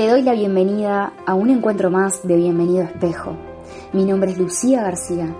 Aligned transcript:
Te 0.00 0.08
doy 0.08 0.22
la 0.22 0.32
bienvenida 0.32 1.12
a 1.26 1.34
un 1.34 1.50
encuentro 1.50 1.90
más 1.90 2.26
de 2.26 2.34
Bienvenido 2.34 2.84
Espejo. 2.84 3.36
Mi 3.92 4.06
nombre 4.06 4.30
es 4.30 4.38
Lucía 4.38 4.82
García 4.82 5.36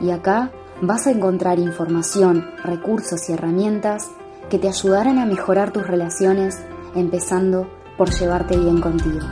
y 0.00 0.12
acá 0.12 0.50
vas 0.80 1.06
a 1.06 1.10
encontrar 1.10 1.58
información, 1.58 2.50
recursos 2.64 3.28
y 3.28 3.34
herramientas 3.34 4.10
que 4.48 4.58
te 4.58 4.66
ayudarán 4.66 5.18
a 5.18 5.26
mejorar 5.26 5.74
tus 5.74 5.86
relaciones, 5.86 6.58
empezando 6.94 7.68
por 7.98 8.08
llevarte 8.08 8.56
bien 8.56 8.80
contigo. 8.80 9.26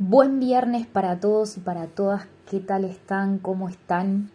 Buen 0.00 0.40
viernes 0.40 0.88
para 0.88 1.20
todos 1.20 1.56
y 1.56 1.60
para 1.60 1.86
todas. 1.86 2.26
¿Qué 2.50 2.58
tal 2.58 2.84
están? 2.84 3.38
¿Cómo 3.38 3.68
están? 3.68 4.32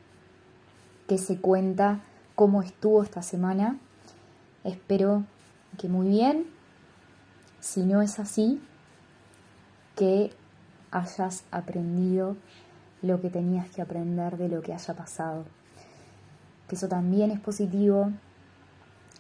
¿Qué 1.10 1.18
se 1.18 1.42
cuenta? 1.42 2.00
¿Cómo 2.36 2.62
estuvo 2.62 3.04
esta 3.04 3.22
semana? 3.22 3.78
Espero 4.64 5.26
que 5.78 5.90
muy 5.90 6.08
bien. 6.08 6.57
Si 7.60 7.84
no 7.84 8.02
es 8.02 8.20
así, 8.20 8.62
que 9.96 10.32
hayas 10.92 11.44
aprendido 11.52 12.36
lo 13.02 13.22
que 13.22 13.30
tenías 13.30 13.70
que 13.70 13.82
aprender 13.82 14.38
de 14.38 14.50
lo 14.50 14.62
que 14.62 14.74
haya 14.74 14.94
pasado. 14.96 15.46
Que 16.68 16.76
eso 16.76 16.88
también 16.88 17.32
es 17.32 17.40
positivo, 17.40 18.12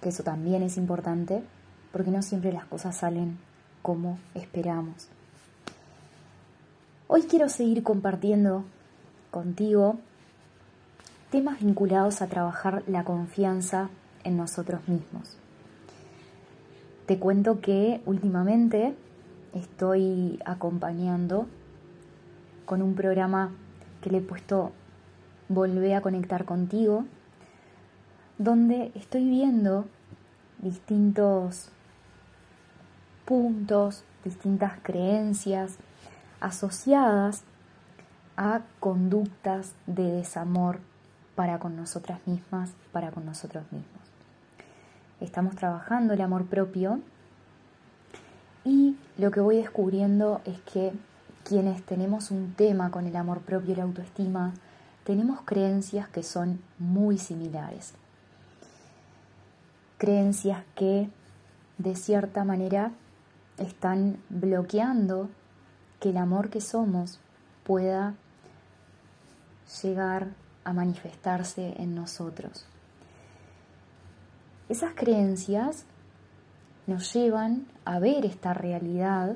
que 0.02 0.10
eso 0.10 0.24
también 0.24 0.64
es 0.64 0.78
importante, 0.78 1.44
porque 1.92 2.12
no 2.12 2.22
siempre 2.22 2.52
las 2.52 2.66
cosas 2.66 2.98
salen 2.98 3.38
como 3.82 4.20
esperamos. 4.36 5.08
Hoy 7.08 7.24
quiero 7.24 7.50
seguir 7.50 7.84
compartiendo 7.84 8.66
contigo 9.32 9.98
temas 11.32 11.60
vinculados 11.60 12.22
a 12.22 12.28
trabajar 12.28 12.84
la 12.88 13.04
confianza 13.04 13.90
en 14.24 14.38
nosotros 14.38 14.88
mismos. 14.88 15.38
Te 17.08 17.20
cuento 17.20 17.62
que 17.62 18.02
últimamente 18.06 18.94
estoy 19.54 20.42
acompañando 20.46 21.48
con 22.66 22.82
un 22.82 22.96
programa 22.96 23.54
que 24.02 24.10
le 24.10 24.18
he 24.18 24.22
puesto 24.22 24.74
Volvé 25.50 25.96
a 25.96 26.02
conectar 26.02 26.44
contigo, 26.44 27.06
donde 28.38 28.92
estoy 28.96 29.30
viendo 29.30 29.86
distintos 30.58 31.70
puntos, 33.24 34.04
distintas 34.26 34.74
creencias, 34.84 35.78
asociadas 36.42 37.46
a 38.36 38.64
conductas 38.82 39.74
de 39.86 40.12
desamor 40.12 40.80
para 41.36 41.60
con 41.60 41.78
nosotras 41.78 42.20
mismas, 42.28 42.74
para 42.92 43.12
con 43.12 43.26
nosotros 43.26 43.64
mismos. 43.72 44.07
Estamos 45.20 45.56
trabajando 45.56 46.14
el 46.14 46.22
amor 46.22 46.46
propio 46.46 47.00
y 48.64 48.98
lo 49.18 49.32
que 49.32 49.40
voy 49.40 49.58
descubriendo 49.58 50.42
es 50.46 50.60
que 50.62 50.94
quienes 51.44 51.82
tenemos 51.84 52.30
un 52.30 52.54
tema 52.54 52.92
con 52.92 53.08
el 53.08 53.16
amor 53.16 53.40
propio 53.40 53.72
y 53.72 53.76
la 53.76 53.84
autoestima, 53.84 54.54
tenemos 55.06 55.40
creencias 55.46 56.08
que 56.10 56.22
son 56.22 56.62
muy 56.78 57.18
similares. 57.18 57.94
Creencias 59.98 60.64
que 60.76 61.10
de 61.78 61.96
cierta 61.96 62.44
manera 62.44 62.92
están 63.58 64.18
bloqueando 64.30 65.30
que 66.00 66.10
el 66.10 66.18
amor 66.18 66.50
que 66.50 66.62
somos 66.62 67.20
pueda 67.64 68.14
llegar 69.82 70.28
a 70.64 70.74
manifestarse 70.74 71.74
en 71.82 71.96
nosotros. 71.96 72.68
Esas 74.70 74.94
creencias 74.96 75.86
nos 76.88 77.14
llevan 77.14 77.68
a 77.86 78.00
ver 78.00 78.26
esta 78.26 78.54
realidad 78.54 79.36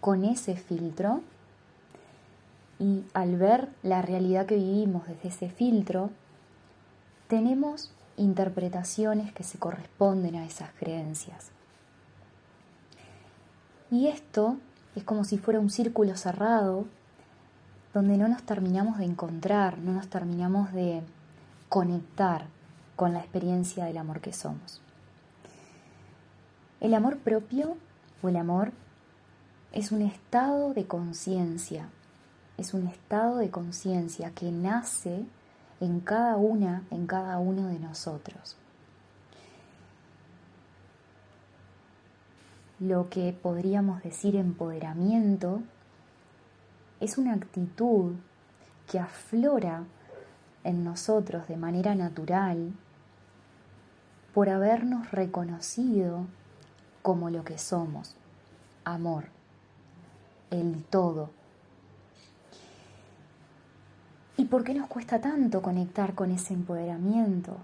con 0.00 0.24
ese 0.24 0.56
filtro 0.56 1.22
y 2.78 3.04
al 3.14 3.36
ver 3.36 3.68
la 3.82 4.02
realidad 4.02 4.46
que 4.46 4.56
vivimos 4.56 5.06
desde 5.06 5.28
ese 5.28 5.48
filtro, 5.48 6.10
tenemos 7.28 7.92
interpretaciones 8.16 9.32
que 9.32 9.44
se 9.44 9.58
corresponden 9.58 10.36
a 10.36 10.44
esas 10.44 10.70
creencias. 10.72 11.50
Y 13.90 14.08
esto 14.08 14.56
es 14.96 15.04
como 15.04 15.24
si 15.24 15.38
fuera 15.38 15.60
un 15.60 15.70
círculo 15.70 16.16
cerrado 16.16 16.86
donde 17.94 18.16
no 18.16 18.26
nos 18.28 18.42
terminamos 18.42 18.98
de 18.98 19.04
encontrar, 19.04 19.78
no 19.78 19.92
nos 19.92 20.08
terminamos 20.08 20.72
de 20.72 21.02
conectar 21.68 22.46
con 22.96 23.12
la 23.12 23.20
experiencia 23.20 23.84
del 23.84 23.98
amor 23.98 24.20
que 24.20 24.32
somos. 24.32 24.80
El 26.80 26.94
amor 26.94 27.18
propio 27.18 27.76
o 28.22 28.28
el 28.28 28.36
amor 28.36 28.72
es 29.72 29.92
un 29.92 30.02
estado 30.02 30.74
de 30.74 30.86
conciencia, 30.86 31.88
es 32.58 32.74
un 32.74 32.86
estado 32.86 33.38
de 33.38 33.50
conciencia 33.50 34.30
que 34.30 34.50
nace 34.50 35.24
en 35.80 36.00
cada 36.00 36.36
una, 36.36 36.84
en 36.90 37.06
cada 37.06 37.38
uno 37.38 37.68
de 37.68 37.78
nosotros. 37.78 38.56
lo 42.82 43.08
que 43.08 43.32
podríamos 43.32 44.02
decir 44.02 44.34
empoderamiento, 44.34 45.62
es 46.98 47.16
una 47.16 47.34
actitud 47.34 48.14
que 48.90 48.98
aflora 48.98 49.84
en 50.64 50.84
nosotros 50.84 51.48
de 51.48 51.56
manera 51.56 51.94
natural 51.94 52.72
por 54.34 54.48
habernos 54.48 55.10
reconocido 55.10 56.26
como 57.02 57.30
lo 57.30 57.44
que 57.44 57.58
somos, 57.58 58.14
amor, 58.84 59.24
el 60.50 60.84
todo. 60.84 61.30
¿Y 64.36 64.46
por 64.46 64.64
qué 64.64 64.74
nos 64.74 64.88
cuesta 64.88 65.20
tanto 65.20 65.62
conectar 65.62 66.14
con 66.14 66.30
ese 66.30 66.54
empoderamiento? 66.54 67.56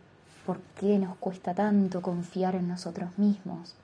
¿Por 0.45 0.59
qué 0.79 0.99
nos 0.99 1.17
cuesta 1.17 1.55
tanto 1.55 2.03
confiar 2.03 2.55
en 2.55 2.69
nosotros 2.69 3.19
mismos? 3.19 3.75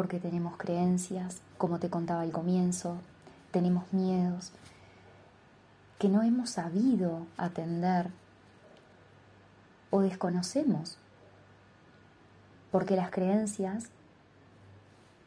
porque 0.00 0.18
tenemos 0.18 0.56
creencias, 0.56 1.42
como 1.58 1.78
te 1.78 1.90
contaba 1.90 2.22
al 2.22 2.32
comienzo, 2.32 2.96
tenemos 3.50 3.92
miedos 3.92 4.52
que 6.00 6.08
no 6.08 6.22
hemos 6.22 6.48
sabido 6.48 7.26
atender 7.36 8.08
o 9.90 10.00
desconocemos, 10.00 10.96
porque 12.72 12.96
las 12.96 13.10
creencias 13.10 13.90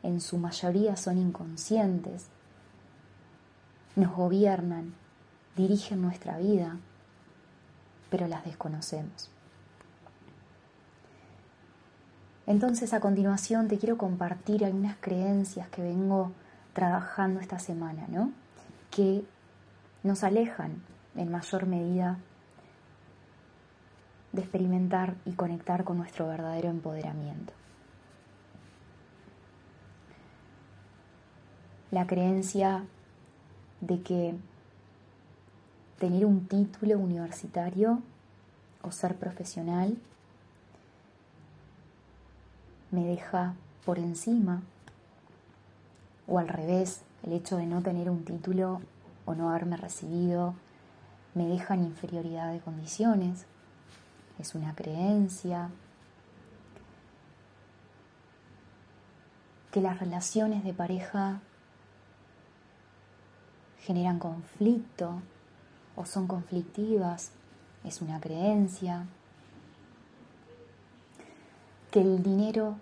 en 0.01 0.19
su 0.19 0.39
mayoría 0.39 0.97
son 0.97 1.19
inconscientes, 1.19 2.25
nos 3.95 4.16
gobiernan, 4.16 4.95
dirigen 5.56 6.01
nuestra 6.01 6.39
vida, 6.39 6.78
pero 8.09 8.28
las 8.28 8.44
desconocemos. 8.44 9.29
Entonces 12.47 12.95
a 12.95 13.00
continuación 13.00 13.67
te 13.67 13.78
quiero 13.78 14.00
compartir 14.00 14.66
algunas 14.66 14.97
creencias 15.00 15.69
que 15.69 15.84
vengo 15.84 16.31
trabajando 16.73 17.41
esta 17.41 17.59
semana, 17.59 18.07
¿no? 18.09 18.31
Que 18.90 19.23
nos 20.03 20.24
alejan 20.24 20.84
en 21.16 21.31
mayor 21.31 21.66
medida 21.66 22.19
de 24.34 24.41
experimentar 24.41 25.16
y 25.25 25.34
conectar 25.34 25.84
con 25.84 25.97
nuestro 25.97 26.28
verdadero 26.28 26.69
empoderamiento. 26.69 27.53
La 31.91 32.08
creencia 32.08 32.84
de 33.81 34.02
que 34.02 34.36
tener 36.00 36.25
un 36.25 36.47
título 36.47 36.97
universitario 36.97 38.02
o 38.81 38.91
ser 38.91 39.16
profesional 39.16 39.97
me 42.91 43.06
deja 43.06 43.53
por 43.85 44.00
encima 44.00 44.64
o 46.28 46.40
al 46.40 46.47
revés, 46.47 47.03
el 47.23 47.34
hecho 47.34 47.58
de 47.58 47.67
no 47.67 47.82
tener 47.82 48.09
un 48.09 48.26
título 48.26 48.82
o 49.25 49.35
no 49.35 49.49
haberme 49.49 49.78
recibido 49.78 50.55
me 51.34 51.47
deja 51.47 51.73
en 51.73 51.85
inferioridad 51.85 52.52
de 52.52 52.59
condiciones, 52.59 53.46
es 54.40 54.55
una 54.55 54.75
creencia, 54.75 55.70
que 59.72 59.81
las 59.81 59.99
relaciones 59.99 60.64
de 60.64 60.73
pareja 60.73 61.40
generan 63.81 64.20
conflicto 64.20 65.22
o 65.96 66.05
son 66.05 66.28
conflictivas, 66.28 67.31
es 67.84 68.02
una 68.02 68.20
creencia 68.20 69.08
que 71.90 72.02
el 72.02 72.22
dinero 72.22 72.75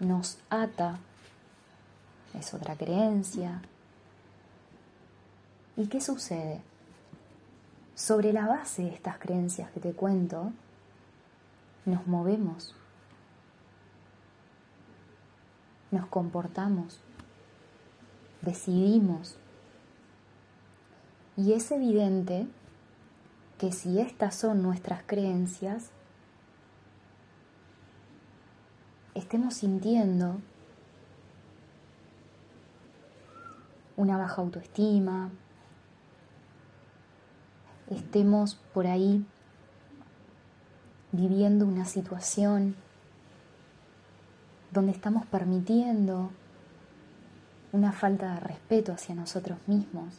nos 0.00 0.38
ata, 0.50 0.98
es 2.34 2.52
otra 2.52 2.76
creencia. 2.76 3.62
¿Y 5.80 5.86
qué 5.86 6.02
sucede? 6.02 6.60
Sobre 7.94 8.34
la 8.34 8.46
base 8.46 8.82
de 8.82 8.90
estas 8.90 9.18
creencias 9.18 9.70
que 9.70 9.80
te 9.80 9.94
cuento, 9.94 10.52
nos 11.86 12.06
movemos. 12.06 12.74
nos 15.90 16.06
comportamos, 16.06 17.00
decidimos. 18.42 19.36
Y 21.36 21.52
es 21.52 21.70
evidente 21.72 22.46
que 23.58 23.72
si 23.72 23.98
estas 24.00 24.34
son 24.34 24.62
nuestras 24.62 25.02
creencias, 25.04 25.90
estemos 29.14 29.54
sintiendo 29.54 30.36
una 33.96 34.16
baja 34.16 34.40
autoestima, 34.42 35.30
estemos 37.90 38.54
por 38.72 38.86
ahí 38.86 39.24
viviendo 41.12 41.66
una 41.66 41.84
situación 41.84 42.76
donde 44.70 44.92
estamos 44.92 45.26
permitiendo 45.26 46.30
una 47.72 47.92
falta 47.92 48.34
de 48.34 48.40
respeto 48.40 48.92
hacia 48.92 49.14
nosotros 49.14 49.58
mismos. 49.66 50.14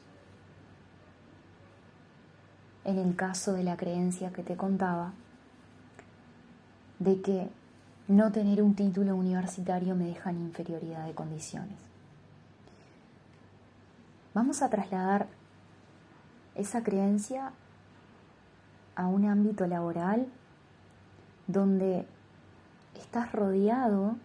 En 2.84 2.98
el 2.98 3.16
caso 3.16 3.54
de 3.54 3.64
la 3.64 3.78
creencia 3.78 4.32
que 4.32 4.44
te 4.44 4.58
contaba, 4.58 5.14
de 7.00 7.22
que 7.22 7.50
no 8.08 8.32
tener 8.32 8.62
un 8.62 8.76
título 8.76 9.16
universitario 9.16 9.96
me 9.96 10.06
deja 10.06 10.32
en 10.32 10.42
inferioridad 10.42 11.06
de 11.06 11.14
condiciones. 11.14 11.78
Vamos 14.34 14.62
a 14.62 14.70
trasladar 14.70 15.28
esa 16.56 16.84
creencia 16.84 17.54
a 19.02 19.08
un 19.08 19.26
ámbito 19.26 19.66
laboral 19.66 20.28
donde 21.48 22.06
estás 22.96 23.32
rodeado 23.32 24.16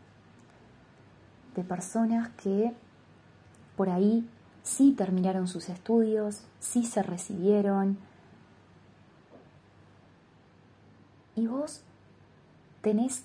de 1.54 1.64
personas 1.64 2.28
que 2.42 2.72
por 3.76 3.88
ahí 3.88 4.28
sí 4.62 4.92
terminaron 4.92 5.48
sus 5.48 5.68
estudios, 5.68 6.42
sí 6.60 6.84
se 6.84 7.02
recibieron. 7.02 7.96
Y 11.34 11.46
vos 11.46 11.82
tenés 12.82 13.24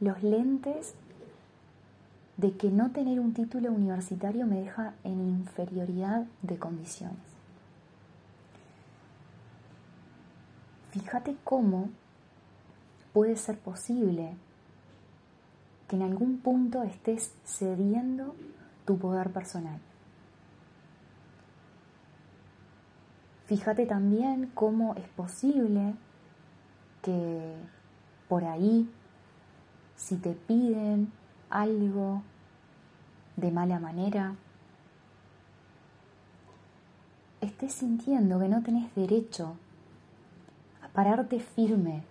los 0.00 0.22
lentes 0.22 0.94
de 2.36 2.52
que 2.52 2.70
no 2.70 2.90
tener 2.90 3.20
un 3.20 3.34
título 3.34 3.70
universitario 3.72 4.46
me 4.46 4.60
deja 4.60 4.94
en 5.04 5.20
inferioridad 5.28 6.24
de 6.42 6.58
condiciones. 6.58 7.39
Fíjate 10.90 11.36
cómo 11.44 11.90
puede 13.12 13.36
ser 13.36 13.58
posible 13.58 14.36
que 15.88 15.96
en 15.96 16.02
algún 16.02 16.38
punto 16.38 16.82
estés 16.82 17.32
cediendo 17.44 18.34
tu 18.84 18.98
poder 18.98 19.30
personal. 19.30 19.80
Fíjate 23.46 23.86
también 23.86 24.50
cómo 24.54 24.94
es 24.94 25.08
posible 25.08 25.94
que 27.02 27.56
por 28.28 28.44
ahí, 28.44 28.88
si 29.96 30.16
te 30.16 30.32
piden 30.34 31.12
algo 31.50 32.22
de 33.36 33.50
mala 33.50 33.80
manera, 33.80 34.36
estés 37.40 37.74
sintiendo 37.74 38.38
que 38.38 38.48
no 38.48 38.62
tenés 38.62 38.94
derecho 38.94 39.56
pararte 40.92 41.40
firme 41.40 42.02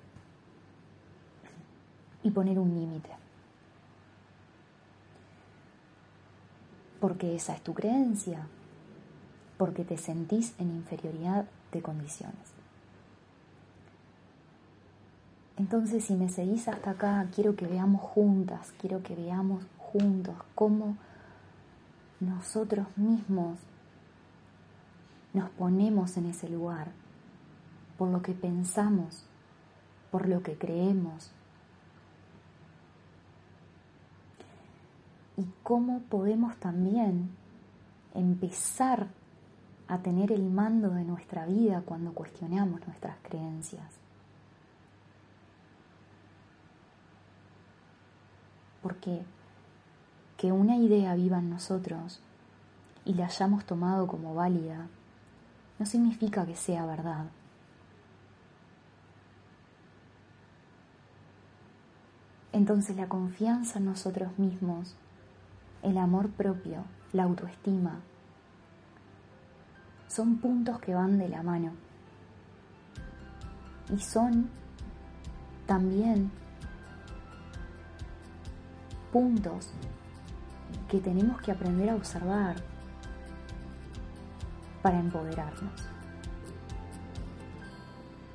y 2.23 2.31
poner 2.31 2.59
un 2.59 2.73
límite. 2.73 3.09
Porque 6.99 7.35
esa 7.35 7.55
es 7.55 7.61
tu 7.61 7.73
creencia, 7.73 8.47
porque 9.57 9.83
te 9.83 9.97
sentís 9.97 10.53
en 10.59 10.71
inferioridad 10.71 11.45
de 11.71 11.81
condiciones. 11.81 12.59
Entonces, 15.57 16.05
si 16.05 16.15
me 16.15 16.29
seguís 16.29 16.67
hasta 16.67 16.91
acá, 16.91 17.25
quiero 17.35 17.55
que 17.55 17.67
veamos 17.67 18.01
juntas, 18.01 18.73
quiero 18.79 19.03
que 19.03 19.15
veamos 19.15 19.65
juntos 19.77 20.35
cómo 20.55 20.95
nosotros 22.21 22.87
mismos 22.97 23.59
nos 25.33 25.49
ponemos 25.51 26.15
en 26.17 26.27
ese 26.27 26.49
lugar 26.49 26.87
por 27.99 28.07
lo 28.07 28.21
que 28.21 28.31
pensamos, 28.31 29.25
por 30.09 30.29
lo 30.29 30.41
que 30.41 30.57
creemos, 30.57 31.33
y 35.35 35.45
cómo 35.63 35.99
podemos 36.03 36.55
también 36.57 37.29
empezar 38.13 39.07
a 39.89 39.97
tener 39.97 40.31
el 40.31 40.49
mando 40.49 40.91
de 40.91 41.03
nuestra 41.03 41.45
vida 41.45 41.81
cuando 41.85 42.13
cuestionamos 42.13 42.87
nuestras 42.87 43.17
creencias. 43.21 43.93
Porque 48.81 49.23
que 50.37 50.53
una 50.53 50.77
idea 50.77 51.15
viva 51.15 51.39
en 51.39 51.49
nosotros 51.49 52.21
y 53.03 53.15
la 53.15 53.25
hayamos 53.25 53.65
tomado 53.65 54.07
como 54.07 54.35
válida 54.35 54.87
no 55.79 55.85
significa 55.85 56.45
que 56.45 56.55
sea 56.55 56.85
verdad. 56.85 57.25
Entonces 62.51 62.95
la 62.95 63.07
confianza 63.07 63.79
en 63.79 63.85
nosotros 63.85 64.37
mismos 64.39 64.95
el 65.81 65.97
amor 65.97 66.29
propio, 66.29 66.83
la 67.13 67.23
autoestima. 67.23 67.99
Son 70.07 70.37
puntos 70.37 70.79
que 70.79 70.95
van 70.95 71.17
de 71.17 71.29
la 71.29 71.43
mano. 71.43 71.71
Y 73.95 73.99
son 73.99 74.49
también 75.65 76.31
puntos 79.11 79.71
que 80.89 80.99
tenemos 80.99 81.41
que 81.41 81.51
aprender 81.51 81.89
a 81.89 81.95
observar 81.95 82.55
para 84.81 84.99
empoderarnos. 84.99 85.87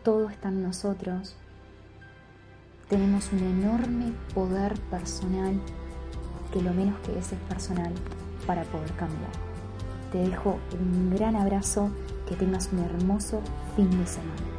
Todo 0.03 0.29
está 0.29 0.49
en 0.49 0.63
nosotros. 0.63 1.37
Tenemos 2.89 3.33
un 3.33 3.39
enorme 3.41 4.13
poder 4.35 4.75
personal 4.91 5.59
que 6.53 6.61
lo 6.61 6.73
menos 6.75 6.99
que 7.01 7.19
es 7.19 7.33
es 7.33 7.39
personal 7.49 7.93
para 8.47 8.63
poder 8.65 8.93
cambiar. 8.93 9.33
Te 10.13 10.19
dejo 10.19 10.59
un 10.79 11.11
gran 11.17 11.35
abrazo, 11.35 11.91
que 12.29 12.37
tengas 12.37 12.71
un 12.73 12.81
hermoso 12.81 13.41
fin 13.75 13.91
de 13.91 14.07
semana. 14.07 14.54